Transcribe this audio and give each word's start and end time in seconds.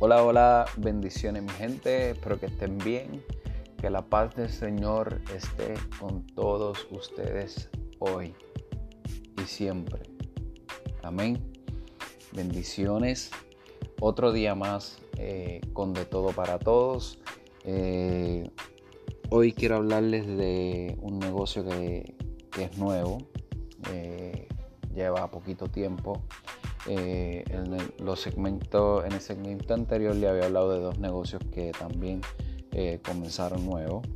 Hola, 0.00 0.24
hola, 0.24 0.64
bendiciones 0.76 1.44
mi 1.44 1.50
gente, 1.50 2.10
espero 2.10 2.40
que 2.40 2.46
estén 2.46 2.78
bien, 2.78 3.24
que 3.80 3.90
la 3.90 4.04
paz 4.04 4.34
del 4.34 4.50
Señor 4.50 5.20
esté 5.32 5.74
con 6.00 6.26
todos 6.26 6.88
ustedes 6.90 7.70
hoy 8.00 8.34
y 9.40 9.42
siempre. 9.42 10.02
Amén. 11.04 11.40
Bendiciones. 12.32 13.30
Otro 14.00 14.32
día 14.32 14.56
más 14.56 14.98
eh, 15.16 15.60
con 15.72 15.94
de 15.94 16.04
todo 16.04 16.32
para 16.32 16.58
todos. 16.58 17.20
Eh, 17.62 18.50
hoy 19.30 19.52
quiero 19.52 19.76
hablarles 19.76 20.26
de 20.26 20.98
un 21.02 21.20
negocio 21.20 21.64
que, 21.64 22.16
es 22.58 22.78
nuevo, 22.78 23.18
eh, 23.92 24.48
lleva 24.92 25.30
poquito 25.30 25.68
tiempo 25.68 26.20
eh, 26.86 27.44
en, 27.48 27.72
el, 27.72 27.94
los 27.98 28.20
segmentos, 28.20 29.04
en 29.06 29.12
el 29.12 29.20
segmento 29.20 29.72
anterior 29.72 30.14
le 30.14 30.28
había 30.28 30.44
hablado 30.44 30.72
de 30.72 30.80
dos 30.80 30.98
negocios 30.98 31.42
que 31.52 31.72
también 31.72 32.20
eh, 32.72 33.00
comenzaron 33.06 33.64
nuevos. 33.64 34.06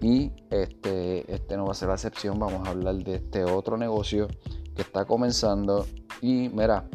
Y 0.00 0.32
este, 0.48 1.30
este 1.32 1.56
no 1.58 1.66
va 1.66 1.72
a 1.72 1.74
ser 1.74 1.88
la 1.88 1.94
excepción, 1.94 2.38
vamos 2.38 2.66
a 2.66 2.70
hablar 2.70 2.94
de 2.96 3.16
este 3.16 3.44
otro 3.44 3.76
negocio 3.76 4.28
que 4.74 4.80
está 4.80 5.04
comenzando. 5.04 5.86
Y 6.22 6.48
mira, 6.48 6.88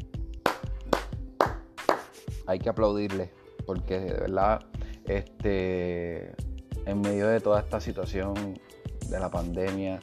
hay 2.48 2.58
que 2.58 2.70
aplaudirle, 2.70 3.32
porque 3.68 4.00
de 4.00 4.14
verdad, 4.14 4.66
este, 5.06 6.34
en 6.88 7.02
medio 7.02 7.28
de 7.28 7.40
toda 7.42 7.60
esta 7.60 7.80
situación 7.80 8.60
de 9.08 9.20
la 9.20 9.30
pandemia 9.30 10.00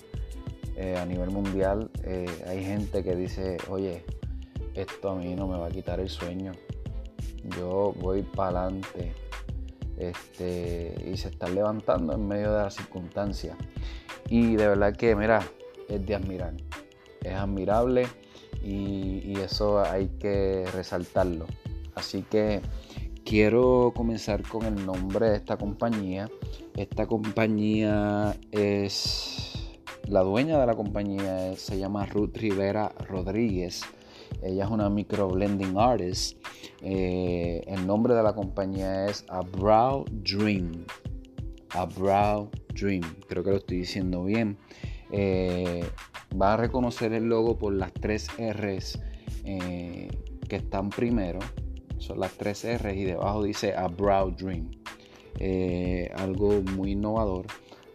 eh, 0.77 0.97
a 0.97 1.05
nivel 1.05 1.31
mundial, 1.31 1.91
hay 2.47 2.65
gente 2.65 3.03
que 3.03 3.17
dice, 3.17 3.57
oye, 3.69 4.05
esto 4.75 5.11
a 5.11 5.15
mí 5.17 5.35
no 5.35 5.47
me 5.47 5.59
va 5.59 5.67
a 5.67 5.71
quitar 5.71 6.01
el 6.01 6.09
sueño. 6.09 6.53
Yo 7.59 7.95
voy 7.99 8.23
para 8.23 8.65
adelante 8.65 9.13
este, 9.99 10.95
y 11.07 11.17
se 11.17 11.29
está 11.29 11.49
levantando 11.49 12.15
en 12.15 12.27
medio 12.27 12.53
de 12.53 12.63
las 12.63 12.75
circunstancias. 12.75 13.57
Y 14.29 14.57
de 14.57 14.69
verdad 14.69 14.97
que, 14.97 15.15
mira, 15.15 15.43
es 15.89 16.05
de 16.07 16.15
admirar. 16.15 16.55
Es 17.23 17.35
admirable 17.35 18.07
y, 18.65 19.39
eso 19.39 19.81
hay 19.81 20.09
que 20.21 20.65
resaltarlo. 20.73 21.47
Así 21.95 22.23
que 22.23 22.61
quiero 23.25 23.93
comenzar 23.95 24.43
con 24.43 24.65
el 24.65 24.87
nombre 24.87 25.31
de 25.31 25.37
esta 25.37 25.57
compañía. 25.57 26.31
Esta 26.77 27.07
compañía 27.07 28.37
es... 28.51 29.49
La 30.09 30.21
dueña 30.21 30.59
de 30.59 30.67
la 30.67 30.75
compañía 30.75 31.55
se 31.57 31.79
llama 31.79 32.07
Ruth 32.07 32.37
Rivera 32.37 32.93
Rodríguez. 33.09 33.83
Ella 34.43 34.65
es 34.65 34.71
una 34.71 34.91
micro 34.91 35.29
blending 35.29 35.77
artist. 35.79 36.37
Eh, 36.81 37.63
el 37.67 37.87
nombre 37.87 38.15
de 38.15 38.23
la 38.23 38.35
compañía 38.35 39.07
es 39.07 39.25
A 39.29 39.41
Brow 39.41 40.05
Dream. 40.11 40.85
A 41.71 41.87
Brow 41.87 42.51
Dream. 42.75 43.03
Creo 43.29 43.45
que 43.45 43.51
lo 43.51 43.57
estoy 43.57 43.79
diciendo 43.79 44.25
bien. 44.25 44.59
Eh, 45.13 45.85
va 46.41 46.55
a 46.55 46.57
reconocer 46.57 47.13
el 47.13 47.25
logo 47.25 47.59
por 47.59 47.73
las 47.73 47.93
tres 47.93 48.29
R's 48.39 48.99
eh, 49.45 50.09
que 50.49 50.57
están 50.57 50.91
primero. 50.91 51.39
Son 51.99 52.19
las 52.19 52.33
tres 52.33 52.65
R's 52.65 52.97
y 52.97 53.05
debajo 53.05 53.45
dice 53.45 53.75
A 53.77 53.87
Brow 53.87 54.33
Dream. 54.33 54.71
algo 56.17 56.63
muy 56.63 56.93
innovador 56.93 57.47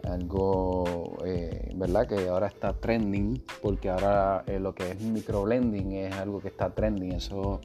algo, 0.08 1.18
eh, 1.26 1.72
¿verdad? 1.76 2.08
Que 2.08 2.28
ahora 2.28 2.48
está 2.48 2.74
trending, 2.74 3.44
porque 3.62 3.90
ahora 3.90 4.44
eh, 4.48 4.60
lo 4.60 4.74
que 4.74 4.92
es 4.92 5.02
microblending 5.02 5.94
es 5.94 6.14
algo 6.16 6.40
que 6.40 6.48
está 6.48 6.70
trending, 6.74 7.14
eso 7.14 7.62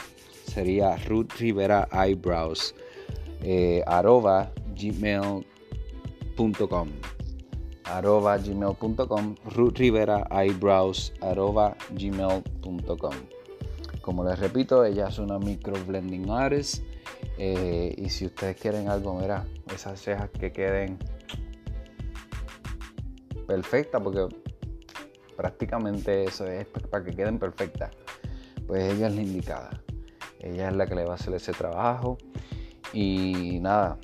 sería 0.54 0.96
Ruth 1.08 1.32
Rivera 1.40 1.88
Eyebrows 1.92 2.76
eh, 3.42 3.84
gmail.com 4.76 5.44
arroba 7.86 8.38
gmail.com 8.38 9.36
Ruth 9.56 9.78
Rivera 9.78 10.28
Eyebrows 10.32 11.14
arroba 11.22 11.76
gmail.com 11.92 13.14
como 14.02 14.24
les 14.24 14.40
repito 14.40 14.86
ella 14.86 15.08
es 15.10 15.18
una 15.18 15.40
micro 15.40 15.74
blending 15.86 16.30
artist 16.30 16.84
eh, 17.38 17.96
y 17.98 18.10
si 18.10 18.28
ustedes 18.28 18.56
quieren 18.58 18.90
algo 18.90 19.20
mira 19.20 19.46
esas 19.74 20.00
cejas 20.00 20.30
que 20.30 20.52
queden 20.52 21.00
perfectas 23.48 24.02
porque 24.02 24.28
prácticamente 25.36 26.26
eso 26.26 26.46
es 26.46 26.68
para 26.68 27.04
que 27.04 27.12
queden 27.12 27.40
perfectas 27.40 27.92
pues 28.68 28.94
ella 28.94 29.08
es 29.08 29.16
la 29.16 29.22
indicada 29.22 29.84
ella 30.44 30.70
es 30.70 30.76
la 30.76 30.86
que 30.86 30.96
le 30.96 31.06
va 31.06 31.14
a 31.14 31.16
hacer 31.16 31.34
ese 31.34 31.54
trabajo. 31.54 32.18
Y 32.92 33.60
nada, 33.62 33.98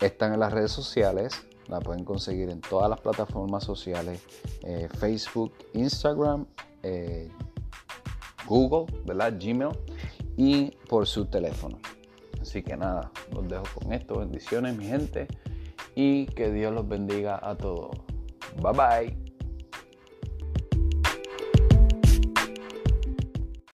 están 0.00 0.32
en 0.32 0.40
las 0.40 0.52
redes 0.52 0.72
sociales, 0.72 1.46
la 1.68 1.80
pueden 1.80 2.04
conseguir 2.04 2.50
en 2.50 2.60
todas 2.60 2.90
las 2.90 3.00
plataformas 3.00 3.64
sociales, 3.64 4.22
eh, 4.62 4.88
Facebook, 4.98 5.52
Instagram, 5.74 6.46
eh, 6.82 7.30
Google, 8.46 8.92
¿verdad? 9.04 9.34
Gmail 9.38 9.76
y 10.36 10.70
por 10.88 11.06
su 11.06 11.26
teléfono. 11.26 11.78
Así 12.40 12.62
que 12.62 12.76
nada, 12.76 13.10
los 13.32 13.48
dejo 13.48 13.64
con 13.74 13.92
esto. 13.92 14.18
Bendiciones, 14.18 14.76
mi 14.76 14.86
gente, 14.86 15.26
y 15.94 16.26
que 16.26 16.50
Dios 16.50 16.72
los 16.72 16.88
bendiga 16.88 17.40
a 17.42 17.56
todos. 17.56 17.96
Bye 18.62 18.72
bye. 18.72 19.25